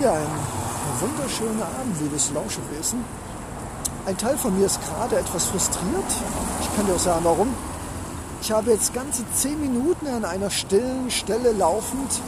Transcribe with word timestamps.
Ja, 0.00 0.12
ein 0.14 1.00
wunderschöner 1.00 1.66
Abend, 1.66 2.00
liebes 2.00 2.30
Lauschewesen. 2.30 3.04
Ein 4.06 4.16
Teil 4.16 4.38
von 4.38 4.56
mir 4.56 4.66
ist 4.66 4.80
gerade 4.80 5.18
etwas 5.18 5.46
frustriert. 5.46 6.04
Ich 6.60 6.76
kann 6.76 6.86
dir 6.86 6.94
auch 6.94 7.00
sagen, 7.00 7.24
warum. 7.24 7.48
Ich 8.40 8.52
habe 8.52 8.70
jetzt 8.70 8.94
ganze 8.94 9.24
zehn 9.34 9.60
Minuten 9.60 10.06
an 10.06 10.24
einer 10.24 10.50
stillen 10.50 11.10
Stelle 11.10 11.50
laufend 11.50 12.20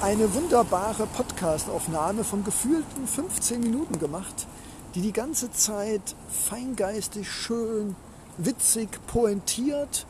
eine 0.00 0.32
wunderbare 0.34 1.06
Podcastaufnahme 1.06 2.22
von 2.22 2.44
gefühlten 2.44 3.08
15 3.08 3.60
Minuten 3.60 3.98
gemacht, 3.98 4.46
die 4.94 5.00
die 5.00 5.12
ganze 5.12 5.50
Zeit 5.50 6.14
feingeistig, 6.28 7.28
schön, 7.28 7.96
witzig, 8.38 9.00
pointiert 9.08 10.06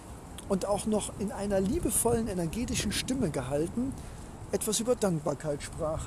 und 0.50 0.66
auch 0.66 0.84
noch 0.84 1.12
in 1.18 1.32
einer 1.32 1.60
liebevollen, 1.60 2.28
energetischen 2.28 2.92
Stimme 2.92 3.30
gehalten 3.30 3.94
etwas 4.52 4.80
über 4.80 4.96
Dankbarkeit 4.96 5.62
sprach. 5.62 6.06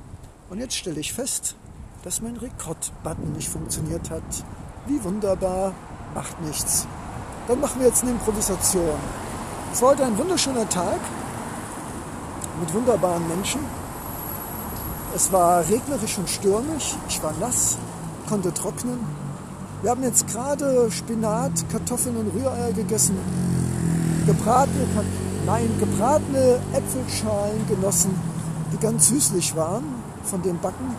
Und 0.53 0.59
jetzt 0.59 0.75
stelle 0.75 0.99
ich 0.99 1.11
fest, 1.11 1.55
dass 2.03 2.21
mein 2.21 2.37
Rekord-Button 2.37 3.31
nicht 3.31 3.49
funktioniert 3.49 4.11
hat. 4.11 4.21
Wie 4.85 5.03
wunderbar, 5.03 5.73
macht 6.13 6.39
nichts. 6.41 6.85
Dann 7.47 7.59
machen 7.59 7.81
wir 7.81 7.87
jetzt 7.87 8.03
eine 8.03 8.11
Improvisation. 8.11 8.99
Es 9.73 9.81
war 9.81 9.89
heute 9.89 10.05
ein 10.05 10.15
wunderschöner 10.15 10.69
Tag 10.69 10.99
mit 12.59 12.71
wunderbaren 12.71 13.27
Menschen. 13.29 13.61
Es 15.15 15.31
war 15.31 15.67
regnerisch 15.67 16.19
und 16.19 16.29
stürmisch. 16.29 16.97
Ich 17.09 17.23
war 17.23 17.33
nass, 17.39 17.79
konnte 18.29 18.53
trocknen. 18.53 18.99
Wir 19.81 19.89
haben 19.89 20.03
jetzt 20.03 20.27
gerade 20.27 20.91
Spinat, 20.91 21.67
Kartoffeln 21.71 22.15
und 22.15 22.31
Rühreier 22.31 22.73
gegessen. 22.73 23.17
Gebratene, 24.27 24.85
nein, 25.47 25.75
gebratene 25.79 26.59
Äpfelschalen 26.73 27.67
genossen, 27.67 28.13
die 28.71 28.77
ganz 28.77 29.07
süßlich 29.07 29.55
waren 29.55 30.02
von 30.23 30.41
dem 30.41 30.59
Backen 30.59 30.95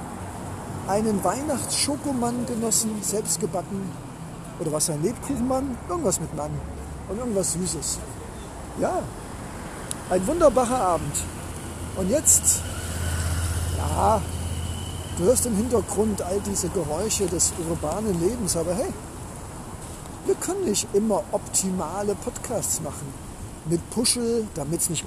einen 0.86 1.22
Weihnachtsschokomann 1.24 2.46
genossen, 2.46 2.90
selbst 3.02 3.40
gebacken. 3.40 3.90
Oder 4.60 4.72
was 4.72 4.90
ein 4.90 5.02
Lebkuchenmann? 5.02 5.76
Irgendwas 5.88 6.20
mit 6.20 6.34
Mann. 6.36 6.50
Und 7.08 7.18
irgendwas 7.18 7.52
Süßes. 7.54 7.98
Ja, 8.80 9.02
ein 10.10 10.26
wunderbarer 10.26 10.80
Abend. 10.80 11.16
Und 11.96 12.10
jetzt, 12.10 12.60
ja, 13.76 14.20
du 15.16 15.24
hörst 15.24 15.46
im 15.46 15.56
Hintergrund 15.56 16.22
all 16.22 16.40
diese 16.40 16.68
Geräusche 16.68 17.26
des 17.26 17.52
urbanen 17.68 18.20
Lebens, 18.20 18.56
aber 18.56 18.74
hey, 18.74 18.92
wir 20.26 20.34
können 20.36 20.64
nicht 20.64 20.88
immer 20.92 21.22
optimale 21.32 22.14
Podcasts 22.14 22.80
machen. 22.80 23.12
Mit 23.66 23.90
Puschel, 23.90 24.46
damit 24.54 24.80
es 24.80 24.90
nicht 24.90 25.04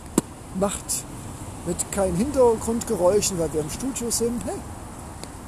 macht. 0.60 1.04
Mit 1.68 1.92
keinen 1.92 2.16
Hintergrundgeräuschen, 2.16 3.38
weil 3.38 3.52
wir 3.54 3.62
im 3.62 3.70
Studio 3.70 4.10
sind. 4.10 4.44
Hey, 4.46 4.56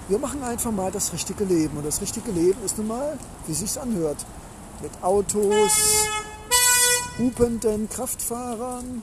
wir 0.10 0.20
machen 0.20 0.44
einfach 0.44 0.72
mal 0.72 0.92
das 0.92 1.14
richtige 1.14 1.46
Leben. 1.46 1.78
Und 1.78 1.86
das 1.86 2.02
richtige 2.02 2.32
Leben 2.32 2.62
ist 2.66 2.78
nun 2.78 2.88
mal, 2.88 3.18
wie 3.48 3.54
es 3.54 3.60
sich 3.60 3.80
anhört. 3.80 4.26
Mit 4.82 4.92
Autos, 5.02 5.72
hupenden 7.18 7.88
Kraftfahrern, 7.88 9.02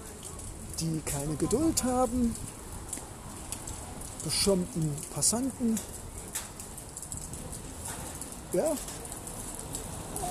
die 0.81 1.01
keine 1.07 1.37
Geduld 1.37 1.85
haben, 1.85 2.37
beschirmten 4.23 4.95
Passanten. 5.15 5.81
Ja, 8.53 8.73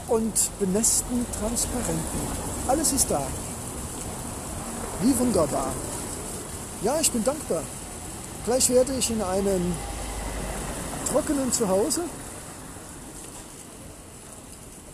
und 0.07 0.33
benässten 0.59 1.25
Transparenten. 1.39 2.19
Alles 2.67 2.93
ist 2.93 3.09
da. 3.09 3.25
Wie 5.01 5.17
wunderbar. 5.17 5.71
Ja, 6.85 6.99
ich 6.99 7.11
bin 7.11 7.23
dankbar. 7.23 7.63
Gleich 8.45 8.69
werde 8.69 8.93
ich 8.95 9.09
in 9.09 9.19
einem 9.19 9.73
trockenen 11.09 11.51
Zuhause 11.51 12.03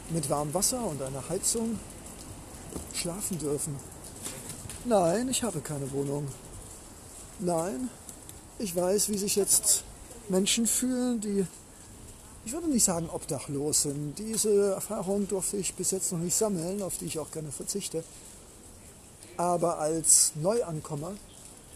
mit 0.10 0.30
warmem 0.30 0.54
Wasser 0.54 0.82
und 0.86 1.02
einer 1.02 1.28
Heizung 1.28 1.78
schlafen 2.94 3.40
dürfen. 3.40 3.76
Nein, 4.86 5.28
ich 5.28 5.44
habe 5.44 5.60
keine 5.60 5.92
Wohnung. 5.92 6.30
Nein, 7.40 7.90
ich 8.58 8.74
weiß, 8.74 9.10
wie 9.10 9.18
sich 9.18 9.36
jetzt 9.36 9.84
Menschen 10.30 10.68
fühlen, 10.68 11.20
die, 11.20 11.46
ich 12.46 12.54
würde 12.54 12.70
nicht 12.70 12.86
sagen 12.86 13.10
obdachlos 13.10 13.82
sind. 13.82 14.18
Diese 14.18 14.76
Erfahrung 14.76 15.28
durfte 15.28 15.58
ich 15.58 15.74
bis 15.74 15.92
jetzt 15.92 16.14
noch 16.14 16.20
nicht 16.20 16.36
sammeln, 16.36 16.84
auf 16.84 17.00
die 17.00 17.08
ich 17.08 17.20
auch 17.20 17.32
gerne 17.32 17.52
verzichte. 17.52 18.06
Aber 19.36 19.80
als 19.80 20.32
Neuankommer 20.36 21.16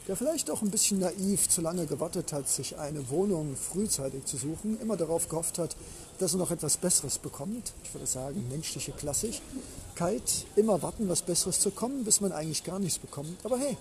der 0.08 0.16
vielleicht 0.16 0.52
auch 0.52 0.62
ein 0.62 0.70
bisschen 0.70 1.00
naiv 1.00 1.50
zu 1.50 1.62
lange 1.62 1.88
gewartet 1.88 2.32
hat, 2.32 2.48
sich 2.48 2.78
eine 2.78 3.10
Wohnung 3.10 3.56
frühzeitig 3.56 4.26
zu 4.26 4.38
suchen, 4.38 4.80
immer 4.80 4.98
darauf 4.98 5.30
gehofft 5.30 5.58
hat, 5.58 5.76
dass 6.20 6.34
er 6.34 6.38
noch 6.38 6.52
etwas 6.52 6.78
Besseres 6.78 7.18
bekommt. 7.18 7.74
Ich 7.84 7.94
würde 7.94 8.06
sagen, 8.06 8.46
menschliche 8.50 8.92
Klassigkeit, 8.92 10.46
immer 10.56 10.82
warten, 10.82 11.10
was 11.10 11.24
Besseres 11.24 11.60
zu 11.60 11.72
kommen, 11.72 12.04
bis 12.04 12.22
man 12.22 12.32
eigentlich 12.32 12.64
gar 12.64 12.80
nichts 12.80 13.00
bekommt. 13.00 13.44
Aber 13.44 13.58
hey, 13.58 13.78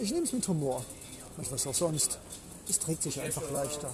ich 0.00 0.12
nehme 0.12 0.24
es 0.24 0.32
mit 0.32 0.46
Humor, 0.46 0.84
nicht 1.36 1.50
was 1.50 1.66
auch 1.66 1.74
sonst. 1.74 2.18
Es 2.68 2.78
trägt 2.78 3.02
sich 3.02 3.20
einfach 3.20 3.50
leichter. 3.50 3.92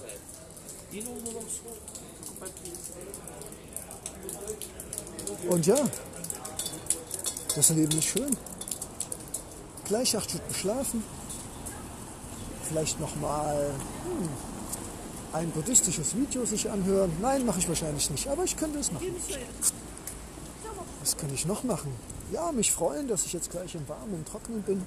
Und 5.49 5.65
ja, 5.65 5.77
das 7.55 7.69
Leben 7.69 7.97
ist 7.97 8.05
schön. 8.05 8.37
Gleich 9.85 10.15
acht 10.15 10.29
Stunden 10.29 10.53
schlafen, 10.53 11.03
vielleicht 12.69 12.99
nochmal 12.99 13.71
hm, 14.05 14.29
ein 15.33 15.51
buddhistisches 15.51 16.15
Video 16.15 16.45
sich 16.45 16.69
anhören. 16.69 17.11
Nein, 17.21 17.45
mache 17.45 17.59
ich 17.59 17.67
wahrscheinlich 17.67 18.09
nicht, 18.09 18.27
aber 18.27 18.43
ich 18.43 18.55
könnte 18.55 18.79
es 18.79 18.91
machen. 18.91 19.15
Was 21.01 21.17
kann 21.17 21.33
ich 21.33 21.45
noch 21.45 21.63
machen? 21.63 21.91
Ja, 22.31 22.51
mich 22.51 22.71
freuen, 22.71 23.07
dass 23.07 23.25
ich 23.25 23.33
jetzt 23.33 23.49
gleich 23.49 23.73
im 23.75 23.87
Warmen 23.87 24.13
und 24.13 24.27
Trocknen 24.27 24.61
bin. 24.61 24.85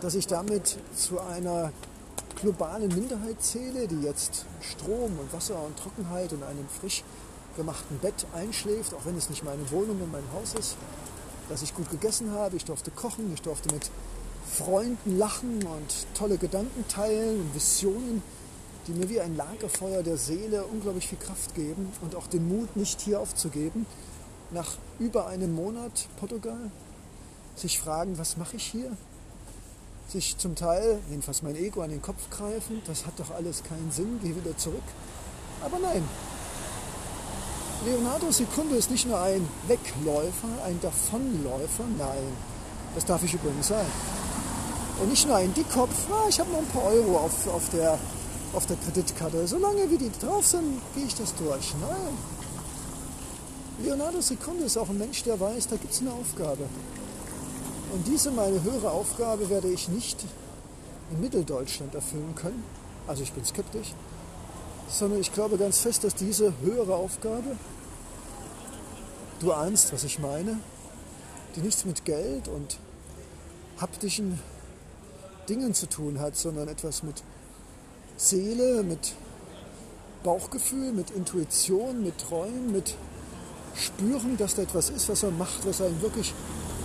Dass 0.00 0.14
ich 0.14 0.26
damit 0.26 0.78
zu 0.94 1.20
einer 1.20 1.72
globalen 2.40 2.88
Minderheit 2.88 3.42
zähle, 3.42 3.88
die 3.88 4.02
jetzt 4.02 4.46
Strom 4.60 5.18
und 5.18 5.32
Wasser 5.32 5.62
und 5.62 5.78
Trockenheit 5.78 6.32
und 6.32 6.42
einem 6.42 6.66
frisch 6.80 7.02
gemachten 7.56 7.98
Bett 7.98 8.26
einschläft, 8.34 8.92
auch 8.94 9.04
wenn 9.04 9.16
es 9.16 9.30
nicht 9.30 9.42
meine 9.44 9.70
Wohnung 9.70 10.00
und 10.02 10.12
mein 10.12 10.24
Haus 10.34 10.54
ist. 10.54 10.76
Dass 11.48 11.62
ich 11.62 11.74
gut 11.74 11.90
gegessen 11.90 12.32
habe, 12.32 12.56
ich 12.56 12.64
durfte 12.64 12.90
kochen, 12.90 13.32
ich 13.32 13.40
durfte 13.40 13.72
mit 13.72 13.90
Freunden 14.50 15.18
lachen 15.18 15.62
und 15.64 16.06
tolle 16.14 16.38
Gedanken 16.38 16.86
teilen 16.88 17.40
und 17.40 17.54
Visionen, 17.54 18.22
die 18.86 18.92
mir 18.92 19.08
wie 19.08 19.20
ein 19.20 19.36
Lagerfeuer 19.36 20.02
der 20.02 20.16
Seele 20.16 20.64
unglaublich 20.64 21.08
viel 21.08 21.18
Kraft 21.18 21.54
geben 21.54 21.92
und 22.02 22.14
auch 22.14 22.26
den 22.26 22.48
Mut, 22.48 22.76
nicht 22.76 23.00
hier 23.00 23.20
aufzugeben. 23.20 23.86
Nach 24.52 24.76
über 24.98 25.26
einem 25.26 25.54
Monat 25.54 26.08
Portugal 26.18 26.70
sich 27.56 27.78
fragen, 27.78 28.16
was 28.18 28.36
mache 28.36 28.56
ich 28.56 28.64
hier? 28.64 28.96
Sich 30.08 30.38
zum 30.38 30.54
Teil, 30.54 31.00
jedenfalls 31.10 31.42
mein 31.42 31.56
Ego, 31.56 31.80
an 31.80 31.90
den 31.90 32.00
Kopf 32.02 32.30
greifen, 32.30 32.80
das 32.86 33.06
hat 33.06 33.18
doch 33.18 33.32
alles 33.32 33.64
keinen 33.64 33.90
Sinn, 33.90 34.20
geh 34.22 34.36
wieder 34.36 34.56
zurück. 34.56 34.84
Aber 35.62 35.78
nein, 35.80 36.04
Leonardo 37.84 38.30
Secundo 38.30 38.76
ist 38.76 38.90
nicht 38.90 39.06
nur 39.06 39.20
ein 39.20 39.46
Wegläufer, 39.66 40.48
ein 40.64 40.80
Davonläufer, 40.80 41.84
nein, 41.98 42.36
das 42.94 43.04
darf 43.04 43.22
ich 43.24 43.34
übrigens 43.34 43.68
sein. 43.68 43.86
Und 45.00 45.10
nicht 45.10 45.26
nur 45.26 45.36
ein 45.36 45.52
Dickkopf, 45.52 46.10
ah, 46.10 46.26
ich 46.28 46.40
habe 46.40 46.50
noch 46.50 46.58
ein 46.58 46.66
paar 46.66 46.84
Euro 46.84 47.18
auf, 47.18 47.46
auf, 47.48 47.68
der, 47.70 47.98
auf 48.54 48.66
der 48.66 48.76
Kreditkarte. 48.76 49.46
Solange 49.46 49.90
wie 49.90 49.98
die 49.98 50.10
drauf 50.20 50.46
sind, 50.46 50.80
gehe 50.94 51.04
ich 51.04 51.14
das 51.14 51.34
durch. 51.34 51.74
Nein. 51.80 52.16
Leonardo 53.84 54.22
Sekunde 54.22 54.64
ist 54.64 54.78
auch 54.78 54.88
ein 54.88 54.96
Mensch, 54.96 55.22
der 55.24 55.38
weiß, 55.38 55.68
da 55.68 55.76
gibt 55.76 55.92
es 55.92 56.00
eine 56.00 56.12
Aufgabe. 56.12 56.64
Und 57.92 58.06
diese 58.06 58.30
meine 58.30 58.62
höhere 58.62 58.90
Aufgabe 58.90 59.50
werde 59.50 59.68
ich 59.68 59.88
nicht 59.88 60.24
in 61.10 61.20
Mitteldeutschland 61.20 61.94
erfüllen 61.94 62.34
können. 62.34 62.64
Also 63.06 63.22
ich 63.22 63.32
bin 63.32 63.44
skeptisch. 63.44 63.92
Sondern 64.88 65.20
ich 65.20 65.32
glaube 65.32 65.58
ganz 65.58 65.78
fest, 65.80 66.04
dass 66.04 66.14
diese 66.14 66.54
höhere 66.62 66.94
Aufgabe, 66.94 67.56
du 69.40 69.52
ahnst, 69.52 69.92
was 69.92 70.04
ich 70.04 70.18
meine, 70.20 70.58
die 71.54 71.60
nichts 71.60 71.84
mit 71.84 72.04
Geld 72.04 72.48
und 72.48 72.78
haptischen 73.78 74.38
Dingen 75.48 75.74
zu 75.74 75.88
tun 75.88 76.20
hat, 76.20 76.36
sondern 76.36 76.68
etwas 76.68 77.02
mit 77.02 77.22
Seele, 78.16 78.82
mit 78.82 79.14
Bauchgefühl, 80.22 80.92
mit 80.92 81.10
Intuition, 81.10 82.02
mit 82.02 82.18
Träumen, 82.18 82.72
mit 82.72 82.94
Spüren, 83.76 84.36
dass 84.36 84.54
da 84.54 84.62
etwas 84.62 84.90
ist, 84.90 85.08
was 85.08 85.22
er 85.22 85.30
macht, 85.30 85.66
was 85.66 85.80
einen 85.80 86.00
wirklich 86.00 86.32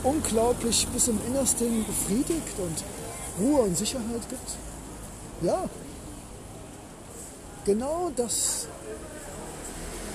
unglaublich 0.04 0.88
bis 0.94 1.08
im 1.08 1.19
Innersten 1.28 1.86
befriedigt 1.86 2.58
und 2.58 2.84
Ruhe 3.40 3.62
und 3.62 3.78
Sicherheit 3.78 4.30
gibt. 4.30 4.58
Ja, 5.42 5.69
genau 7.66 8.12
das 8.16 8.68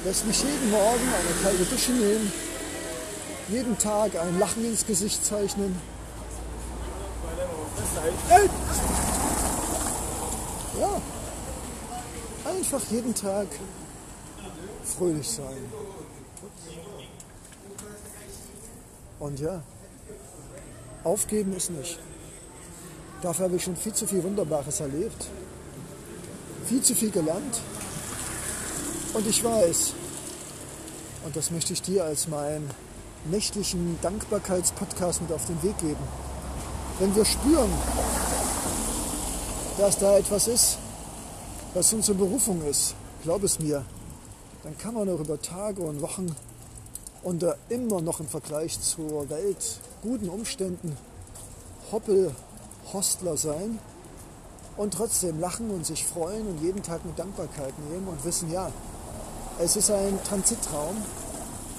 lässt 0.05 0.27
mich 0.27 0.43
jeden 0.43 0.71
Morgen 0.71 1.01
eine 1.01 1.43
kalte 1.43 1.65
Dusche 1.65 1.93
nehmen, 1.93 2.33
jeden 3.49 3.79
Tag 3.79 4.17
ein 4.17 4.39
Lachen 4.39 4.65
ins 4.65 4.87
Gesicht 4.87 5.25
zeichnen 5.25 5.75
ja. 10.81 11.01
Einfach 12.45 12.83
jeden 12.91 13.15
Tag 13.15 13.47
fröhlich 14.85 15.29
sein. 15.29 15.57
Und 19.19 19.41
ja, 19.41 19.63
aufgeben 21.05 21.57
ist 21.57 21.71
nicht. 21.71 21.99
Dafür 23.23 23.47
habe 23.47 23.57
ich 23.57 23.65
schon 23.65 23.77
viel 23.77 23.95
zu 23.95 24.07
viel 24.07 24.23
Wunderbares 24.23 24.81
erlebt, 24.81 25.27
viel 26.67 26.83
zu 26.83 26.95
viel 26.95 27.11
gelernt. 27.11 27.61
Und 29.15 29.27
ich 29.27 29.43
weiß, 29.43 29.95
und 31.25 31.35
das 31.35 31.51
möchte 31.51 31.73
ich 31.73 31.83
dir 31.83 32.05
als 32.05 32.29
meinen 32.29 32.71
nächtlichen 33.31 33.99
Dankbarkeitspodcast 34.03 35.23
mit 35.23 35.33
auf 35.33 35.47
den 35.47 35.63
Weg 35.63 35.79
geben. 35.79 36.26
Wenn 36.99 37.15
wir 37.15 37.27
spüren, 37.27 37.71
dass 39.77 39.99
da 39.99 40.17
etwas 40.17 40.49
ist, 40.49 40.79
was 41.75 41.93
unsere 41.93 42.17
Berufung 42.17 42.63
ist, 42.67 42.95
glaub 43.23 43.43
es 43.43 43.59
mir, 43.59 43.85
dann 44.63 44.79
kann 44.79 44.95
man 44.95 45.09
auch 45.11 45.21
über 45.21 45.41
Tage 45.41 45.83
und 45.83 46.01
Wochen 46.01 46.35
unter 47.23 47.59
immer 47.69 48.01
noch 48.01 48.21
im 48.21 48.29
Vergleich 48.29 48.81
zur 48.81 49.29
Welt 49.29 49.81
guten 50.03 50.31
Umständen 50.31 50.97
Hoppel, 51.93 52.33
Hostler 52.95 53.37
sein 53.37 53.79
und 54.79 54.95
trotzdem 54.95 55.39
lachen 55.39 55.71
und 55.71 55.85
sich 55.85 56.05
freuen 56.05 56.47
und 56.47 56.63
jeden 56.63 56.83
Tag 56.83 57.05
mit 57.05 57.19
Dankbarkeit 57.19 57.75
nehmen 57.91 58.09
und 58.09 58.25
wissen, 58.25 58.51
ja, 58.51 58.71
es 59.59 59.77
ist 59.77 59.91
ein 59.91 60.19
Transitraum, 60.25 60.97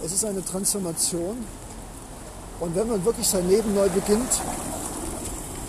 es 0.05 0.11
ist 0.11 0.25
eine 0.25 0.45
Transformation. 0.45 1.37
Und 2.59 2.75
wenn 2.75 2.87
man 2.87 3.03
wirklich 3.03 3.27
sein 3.27 3.47
Leben 3.49 3.73
neu 3.73 3.89
beginnt, 3.89 4.41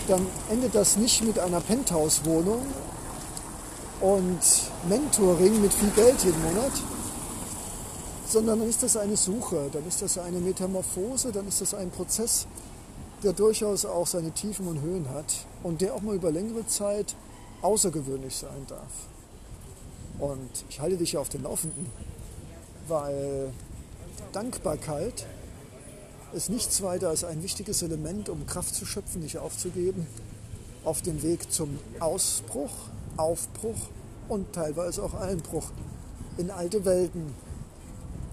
dann 0.08 0.26
endet 0.50 0.74
das 0.74 0.96
nicht 0.96 1.22
mit 1.22 1.38
einer 1.38 1.60
Penthouse-Wohnung 1.60 2.62
und 4.00 4.40
Mentoring 4.88 5.60
mit 5.60 5.72
viel 5.72 5.90
Geld 5.90 6.22
jeden 6.24 6.42
Monat, 6.42 6.72
sondern 8.26 8.60
dann 8.60 8.68
ist 8.68 8.82
das 8.82 8.96
eine 8.96 9.16
Suche, 9.16 9.68
dann 9.72 9.86
ist 9.86 10.02
das 10.02 10.18
eine 10.18 10.38
Metamorphose, 10.38 11.32
dann 11.32 11.46
ist 11.48 11.60
das 11.60 11.74
ein 11.74 11.90
Prozess, 11.90 12.46
der 13.22 13.32
durchaus 13.32 13.84
auch 13.84 14.06
seine 14.06 14.30
Tiefen 14.30 14.68
und 14.68 14.80
Höhen 14.80 15.08
hat 15.10 15.46
und 15.62 15.80
der 15.80 15.94
auch 15.94 16.02
mal 16.02 16.14
über 16.14 16.30
längere 16.30 16.66
Zeit 16.66 17.14
außergewöhnlich 17.62 18.36
sein 18.36 18.66
darf. 18.68 18.92
Und 20.18 20.50
ich 20.68 20.80
halte 20.80 20.96
dich 20.96 21.12
ja 21.12 21.20
auf 21.20 21.28
den 21.28 21.42
Laufenden, 21.42 21.86
weil 22.86 23.52
Dankbarkeit 24.32 25.26
ist 26.32 26.50
nichts 26.50 26.82
weiter 26.82 27.08
als 27.08 27.24
ein 27.24 27.42
wichtiges 27.42 27.82
Element, 27.82 28.28
um 28.28 28.46
Kraft 28.46 28.74
zu 28.74 28.84
schöpfen, 28.86 29.22
nicht 29.22 29.38
aufzugeben, 29.38 30.06
auf 30.84 31.02
dem 31.02 31.22
Weg 31.22 31.50
zum 31.52 31.78
Ausbruch, 32.00 32.72
Aufbruch 33.16 33.88
und 34.28 34.52
teilweise 34.52 35.02
auch 35.02 35.14
Einbruch 35.14 35.70
in 36.36 36.50
alte 36.50 36.84
Welten, 36.84 37.34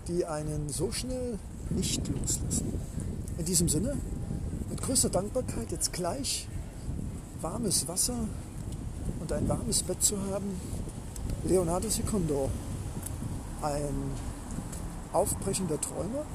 die 0.07 0.25
einen 0.25 0.69
so 0.69 0.91
schnell 0.91 1.39
nicht 1.69 2.07
loslassen. 2.07 2.73
In 3.37 3.45
diesem 3.45 3.69
Sinne, 3.69 3.97
mit 4.69 4.81
größter 4.81 5.09
Dankbarkeit 5.09 5.71
jetzt 5.71 5.91
gleich 5.93 6.47
warmes 7.41 7.87
Wasser 7.87 8.27
und 9.19 9.31
ein 9.31 9.47
warmes 9.49 9.83
Bett 9.83 10.03
zu 10.03 10.15
haben. 10.31 10.59
Leonardo 11.45 11.89
Secundo, 11.89 12.49
ein 13.61 14.11
aufbrechender 15.13 15.79
Träumer. 15.79 16.25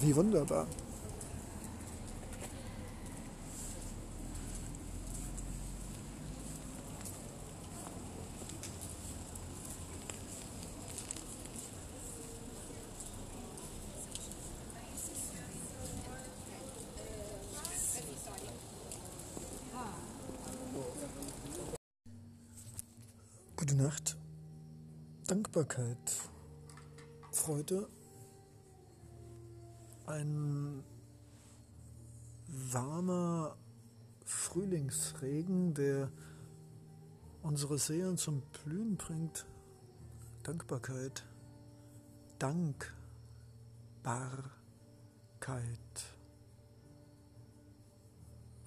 Wie 0.00 0.14
wunderbar. 0.14 0.66
Gute 23.56 23.74
Nacht. 23.76 24.16
Dankbarkeit. 25.26 25.96
Freude. 27.32 27.88
Ein 30.06 30.84
warmer 32.46 33.56
Frühlingsregen, 34.24 35.74
der 35.74 36.12
unsere 37.42 37.76
Seelen 37.76 38.16
zum 38.16 38.42
Blühen 38.62 38.96
bringt. 38.96 39.46
Dankbarkeit. 40.44 41.26
Dankbarkeit. 42.38 42.90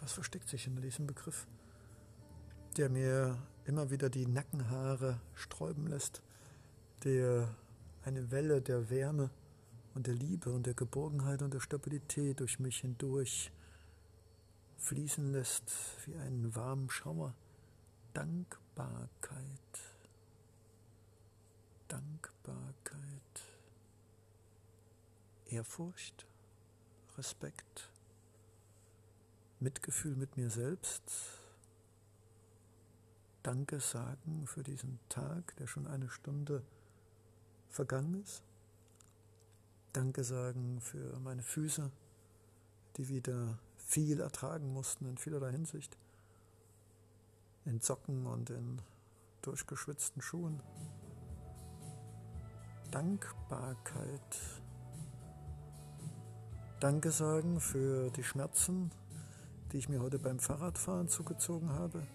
Was 0.02 0.12
versteckt 0.12 0.50
sich 0.50 0.68
in 0.68 0.82
diesem 0.82 1.08
Begriff, 1.08 1.48
der 2.76 2.90
mir 2.90 3.38
immer 3.64 3.92
wieder 3.92 4.10
die 4.10 4.28
Nackenhaare 4.28 5.22
sträuben 5.36 5.88
lässt, 5.88 6.22
der 7.06 7.48
eine 8.04 8.30
Welle 8.30 8.62
der 8.62 8.90
Wärme 8.90 9.30
und 9.96 10.08
der 10.08 10.14
Liebe 10.14 10.52
und 10.52 10.66
der 10.66 10.74
Geborgenheit 10.74 11.42
und 11.42 11.54
der 11.54 11.60
Stabilität 11.60 12.40
durch 12.40 12.60
mich 12.60 12.80
hindurch 12.80 13.52
fließen 14.78 15.32
lässt 15.32 15.72
wie 16.06 16.16
einen 16.16 16.56
warmen 16.56 16.90
Schauer. 16.90 17.34
Dankbarkeit. 18.14 19.50
Dankbarkeit. 21.88 23.10
Ehrfurcht, 25.48 26.28
Respekt, 27.18 27.90
Mitgefühl 29.60 30.16
mit 30.16 30.38
mir 30.38 30.50
selbst, 30.50 31.40
Danke 33.42 33.80
sagen 33.80 34.46
für 34.46 34.64
diesen 34.64 35.00
Tag, 35.08 35.56
der 35.58 35.66
schon 35.66 35.88
eine 35.88 36.10
Stunde 36.10 36.62
vergangen 37.70 38.22
ist. 38.22 38.44
Danke 39.94 40.24
sagen 40.24 40.82
für 40.82 41.20
meine 41.20 41.42
Füße, 41.42 41.90
die 42.98 43.10
wieder 43.10 43.58
viel 43.78 44.20
ertragen 44.20 44.72
mussten 44.72 45.06
in 45.06 45.18
vielerlei 45.18 45.52
Hinsicht. 45.52 45.98
In 47.66 47.82
Socken 47.82 48.28
und 48.28 48.52
in 48.52 48.81
durchgeschwitzten 49.42 50.22
Schuhen. 50.22 50.62
Dankbarkeit. 52.92 54.40
Danke 56.80 57.12
sagen 57.12 57.60
für 57.60 58.10
die 58.12 58.24
Schmerzen, 58.24 58.92
die 59.72 59.78
ich 59.78 59.90
mir 59.90 60.02
heute 60.02 60.19
beim 60.19 60.40
Fahrradfahren 60.40 61.08
zugezogen 61.08 61.69
habe. 61.69 62.06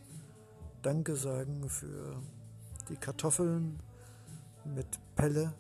Danke 0.83 1.17
sagen 1.17 1.69
für 1.69 2.23
die 2.89 2.97
Kartoffeln 2.97 3.81
mit 4.65 4.87
Pelle 5.17 5.53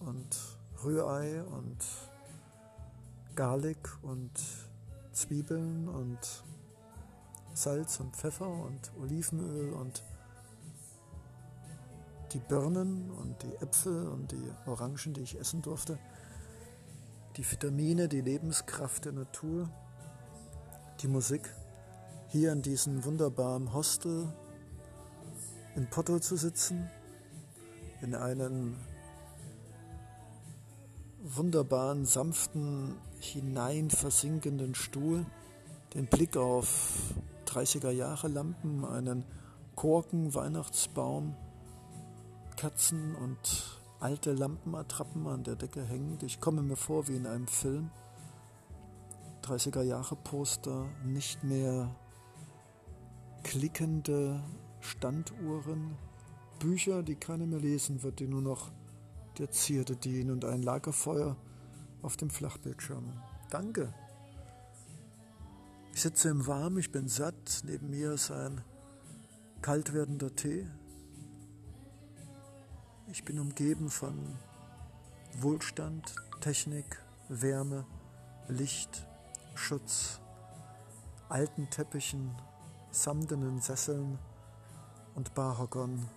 und 0.00 0.55
Rührei 0.84 1.42
und 1.42 1.78
Garlic 3.34 3.98
und 4.02 4.30
Zwiebeln 5.12 5.88
und 5.88 6.18
Salz 7.54 8.00
und 8.00 8.14
Pfeffer 8.14 8.48
und 8.48 8.92
Olivenöl 9.00 9.72
und 9.72 10.02
die 12.32 12.38
Birnen 12.38 13.10
und 13.10 13.42
die 13.42 13.54
Äpfel 13.56 14.08
und 14.08 14.32
die 14.32 14.52
Orangen, 14.66 15.14
die 15.14 15.22
ich 15.22 15.38
essen 15.38 15.62
durfte, 15.62 15.98
die 17.36 17.50
Vitamine, 17.50 18.08
die 18.08 18.20
Lebenskraft 18.20 19.04
der 19.04 19.12
Natur, 19.12 19.70
die 21.00 21.08
Musik, 21.08 21.54
hier 22.28 22.52
in 22.52 22.62
diesem 22.62 23.04
wunderbaren 23.04 23.72
Hostel 23.72 24.32
in 25.76 25.88
Porto 25.88 26.18
zu 26.18 26.36
sitzen, 26.36 26.90
in 28.02 28.14
einem 28.14 28.76
wunderbaren, 31.34 32.04
sanften, 32.04 32.94
hineinversinkenden 33.18 34.74
Stuhl, 34.74 35.26
den 35.94 36.06
Blick 36.06 36.36
auf 36.36 37.14
30er 37.46 37.90
Jahre 37.90 38.28
Lampen, 38.28 38.84
einen 38.84 39.24
Korken, 39.74 40.34
Weihnachtsbaum, 40.34 41.34
Katzen 42.56 43.14
und 43.16 43.80
alte 43.98 44.32
Lampenattrappen 44.32 45.26
an 45.26 45.42
der 45.42 45.56
Decke 45.56 45.82
hängend. 45.84 46.22
Ich 46.22 46.40
komme 46.40 46.62
mir 46.62 46.76
vor 46.76 47.08
wie 47.08 47.16
in 47.16 47.26
einem 47.26 47.48
Film. 47.48 47.90
30er 49.42 49.82
Jahre 49.82 50.16
Poster, 50.16 50.86
nicht 51.04 51.42
mehr 51.44 51.94
klickende 53.42 54.42
Standuhren, 54.80 55.96
Bücher, 56.58 57.02
die 57.02 57.16
keiner 57.16 57.46
mehr 57.46 57.60
lesen 57.60 58.02
wird, 58.02 58.20
die 58.20 58.26
nur 58.26 58.42
noch 58.42 58.70
der 59.38 59.50
Zierde 59.50 59.96
dienen 59.96 60.30
und 60.30 60.44
ein 60.44 60.62
Lagerfeuer 60.62 61.36
auf 62.02 62.16
dem 62.16 62.30
Flachbildschirm. 62.30 63.12
Danke. 63.50 63.92
Ich 65.94 66.02
sitze 66.02 66.28
im 66.28 66.46
Warmen, 66.46 66.78
ich 66.78 66.92
bin 66.92 67.08
satt. 67.08 67.62
Neben 67.64 67.90
mir 67.90 68.12
ist 68.12 68.30
ein 68.30 68.62
kalt 69.62 69.92
werdender 69.92 70.34
Tee. 70.34 70.66
Ich 73.10 73.24
bin 73.24 73.38
umgeben 73.38 73.88
von 73.88 74.36
Wohlstand, 75.40 76.14
Technik, 76.40 77.00
Wärme, 77.28 77.86
Licht, 78.48 79.06
Schutz, 79.54 80.20
alten 81.28 81.70
Teppichen, 81.70 82.30
samtenen 82.90 83.60
Sesseln 83.60 84.18
und 85.14 85.34
Barhockern 85.34 86.08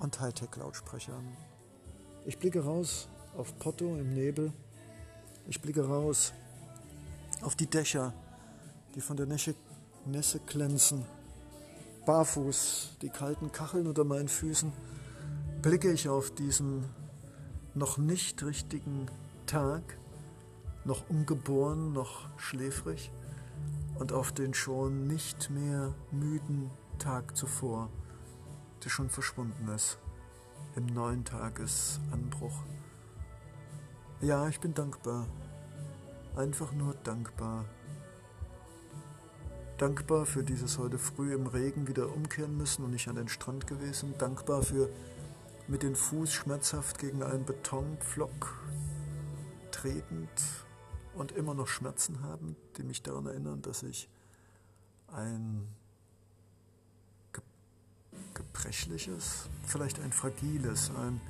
und 0.00 0.20
Hightech-Lautsprechern. 0.20 1.36
Ich 2.24 2.38
blicke 2.38 2.64
raus 2.64 3.08
auf 3.36 3.58
Porto 3.58 3.96
im 3.96 4.12
Nebel. 4.14 4.52
Ich 5.46 5.60
blicke 5.60 5.86
raus 5.86 6.32
auf 7.42 7.56
die 7.56 7.66
Dächer, 7.66 8.12
die 8.94 9.00
von 9.00 9.16
der 9.16 9.26
Nässe, 9.26 9.54
Nässe 10.04 10.40
glänzen. 10.40 11.04
Barfuß, 12.04 12.96
die 13.02 13.10
kalten 13.10 13.52
Kacheln 13.52 13.86
unter 13.86 14.04
meinen 14.04 14.28
Füßen, 14.28 14.72
blicke 15.62 15.92
ich 15.92 16.08
auf 16.08 16.30
diesen 16.30 16.84
noch 17.74 17.98
nicht 17.98 18.42
richtigen 18.42 19.06
Tag, 19.46 19.98
noch 20.84 21.08
ungeboren, 21.08 21.92
noch 21.92 22.28
schläfrig 22.38 23.10
und 23.98 24.12
auf 24.12 24.32
den 24.32 24.54
schon 24.54 25.06
nicht 25.06 25.50
mehr 25.50 25.94
müden 26.10 26.70
Tag 26.98 27.36
zuvor, 27.36 27.90
der 28.84 28.90
schon 28.90 29.10
verschwunden 29.10 29.68
ist 29.68 29.98
im 30.76 30.86
neuen 30.86 31.24
Tagesanbruch. 31.24 32.62
Ja, 34.20 34.48
ich 34.48 34.60
bin 34.60 34.74
dankbar, 34.74 35.26
einfach 36.36 36.72
nur 36.72 36.94
dankbar. 37.04 37.64
Dankbar 39.76 40.26
für 40.26 40.42
dieses 40.42 40.78
heute 40.78 40.98
früh 40.98 41.32
im 41.34 41.46
Regen 41.46 41.86
wieder 41.86 42.12
umkehren 42.12 42.56
müssen 42.56 42.84
und 42.84 42.90
nicht 42.90 43.08
an 43.08 43.14
den 43.14 43.28
Strand 43.28 43.66
gewesen. 43.68 44.14
Dankbar 44.18 44.62
für 44.62 44.88
mit 45.68 45.82
den 45.82 45.94
Fuß 45.94 46.32
schmerzhaft 46.32 46.98
gegen 46.98 47.22
einen 47.22 47.44
Betonpflock 47.44 48.58
tretend 49.70 50.28
und 51.14 51.32
immer 51.32 51.54
noch 51.54 51.68
Schmerzen 51.68 52.22
haben, 52.22 52.56
die 52.76 52.82
mich 52.82 53.02
daran 53.02 53.26
erinnern, 53.26 53.62
dass 53.62 53.82
ich 53.82 54.08
ein 55.12 55.68
gebrechliches, 58.34 59.48
vielleicht 59.66 60.00
ein 60.00 60.12
fragiles, 60.12 60.90
ein 60.90 61.20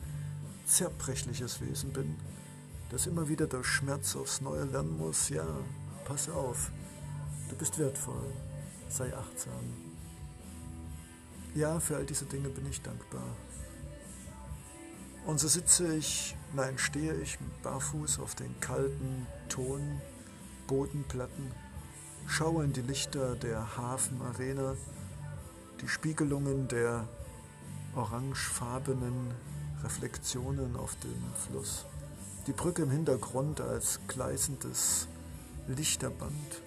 zerbrechliches 0.67 1.61
Wesen 1.61 1.93
bin, 1.93 2.17
das 2.91 3.07
immer 3.07 3.29
wieder 3.29 3.47
durch 3.47 3.67
Schmerz 3.67 4.17
aufs 4.17 4.41
Neue 4.41 4.65
lernen 4.65 4.97
muss, 4.97 5.29
ja, 5.29 5.47
pass 6.05 6.29
auf, 6.29 6.71
du 7.49 7.57
bist 7.57 7.79
wertvoll, 7.79 8.33
sei 8.89 9.15
achtsam. 9.17 9.53
Ja, 11.55 11.81
für 11.81 11.97
all 11.97 12.07
diese 12.07 12.27
Dinge 12.27 12.49
bin 12.49 12.67
ich 12.67 12.81
dankbar. 12.83 13.37
Und 15.27 15.41
so 15.41 15.49
sitze 15.49 15.97
ich, 15.97 16.37
nein, 16.55 16.79
stehe 16.79 17.15
ich 17.15 17.39
barfuß 17.63 18.21
auf 18.21 18.35
den 18.35 18.59
kalten 18.61 19.27
Tonbodenplatten, 19.49 21.53
schaue 22.27 22.65
in 22.65 22.73
die 22.73 22.83
Lichter 22.83 23.37
der 23.37 23.77
Hafenarena, 23.77 24.77
die 25.81 25.89
Spiegelungen 25.89 26.69
der 26.69 27.09
orangefarbenen 27.95 29.33
Reflexionen 29.83 30.77
auf 30.77 30.97
dem 30.97 31.23
Fluss, 31.35 31.87
die 32.47 32.53
Brücke 32.53 32.83
im 32.83 32.91
Hintergrund 32.91 33.61
als 33.61 34.01
gleißendes 34.09 35.09
Lichterband 35.69 36.63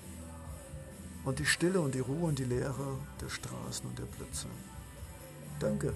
und 1.24 1.40
die 1.40 1.46
Stille 1.46 1.82
und 1.82 1.96
die 1.96 2.00
Ruhe 2.00 2.28
und 2.28 2.40
die 2.40 2.46
Leere 2.46 2.98
der 3.20 3.30
Straßen 3.30 3.88
und 3.88 3.98
der 3.98 4.06
Plätze. 4.06 4.48
Danke. 5.60 5.94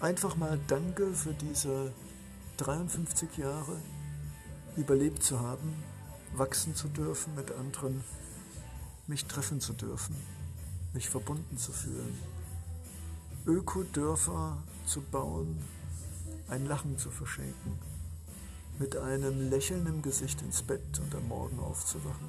Einfach 0.00 0.36
mal 0.36 0.58
danke 0.68 1.12
für 1.12 1.32
diese 1.32 1.92
53 2.58 3.38
Jahre 3.38 3.80
überlebt 4.76 5.22
zu 5.22 5.40
haben, 5.40 5.74
wachsen 6.34 6.74
zu 6.74 6.88
dürfen 6.88 7.34
mit 7.34 7.52
anderen, 7.52 8.04
mich 9.06 9.24
treffen 9.26 9.60
zu 9.60 9.72
dürfen, 9.72 10.16
mich 10.94 11.08
verbunden 11.08 11.58
zu 11.58 11.72
fühlen, 11.72 12.18
Ökodörfer 13.46 14.56
zu 14.86 15.02
bauen, 15.02 15.58
ein 16.48 16.66
Lachen 16.66 16.96
zu 16.98 17.10
verschenken, 17.10 17.78
mit 18.78 18.96
einem 18.96 19.50
Lächeln 19.50 19.86
im 19.86 20.02
Gesicht 20.02 20.40
ins 20.42 20.62
Bett 20.62 20.98
und 21.00 21.14
am 21.14 21.28
Morgen 21.28 21.58
aufzuwachen 21.58 22.28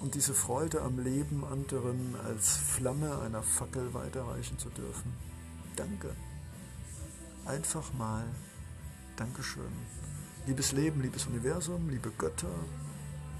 und 0.00 0.14
diese 0.14 0.34
Freude 0.34 0.82
am 0.82 0.98
Leben 0.98 1.44
anderen 1.44 2.16
als 2.26 2.56
Flamme 2.56 3.20
einer 3.20 3.42
Fackel 3.42 3.94
weiterreichen 3.94 4.58
zu 4.58 4.68
dürfen. 4.70 5.12
Danke. 5.76 6.14
Einfach 7.44 7.92
mal 7.94 8.24
Dankeschön. 9.16 9.72
Liebes 10.46 10.72
Leben, 10.72 11.02
liebes 11.02 11.26
Universum, 11.26 11.88
liebe 11.88 12.10
Götter, 12.18 12.54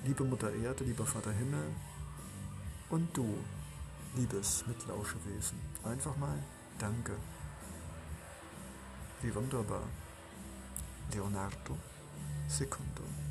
liebe 0.04 0.23
Mutter 0.25 0.52
Erde, 0.52 0.85
lieber 0.85 1.04
Vater 1.04 1.32
Himmel 1.32 1.64
und 2.90 3.09
du, 3.16 3.35
liebes 4.14 4.64
Mitlauschewesen. 4.66 5.59
Einfach 5.85 6.16
mal 6.16 6.38
Danke. 6.78 7.12
Wie 9.21 9.33
wunderbar. 9.33 9.85
Leonardo 11.12 11.78
Secondo. 12.49 13.21